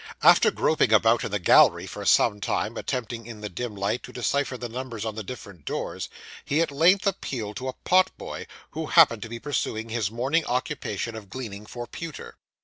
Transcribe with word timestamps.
After 0.23 0.49
groping 0.49 0.91
about 0.91 1.23
in 1.23 1.29
the 1.29 1.37
gallery 1.37 1.85
for 1.85 2.03
some 2.05 2.39
time, 2.41 2.75
attempting 2.75 3.27
in 3.27 3.41
the 3.41 3.49
dim 3.49 3.75
light 3.75 4.01
to 4.01 4.11
decipher 4.11 4.57
the 4.57 4.67
numbers 4.67 5.05
on 5.05 5.13
the 5.13 5.21
different 5.21 5.63
doors, 5.63 6.09
he 6.43 6.59
at 6.59 6.71
length 6.71 7.05
appealed 7.05 7.57
to 7.57 7.67
a 7.67 7.73
pot 7.73 8.09
boy, 8.17 8.47
who 8.71 8.87
happened 8.87 9.21
to 9.21 9.29
be 9.29 9.37
pursuing 9.39 9.89
his 9.89 10.09
morning 10.09 10.43
occupation 10.45 11.13
of 11.13 11.29
gleaning 11.29 11.67
for 11.67 11.85
pewter. 11.85 12.35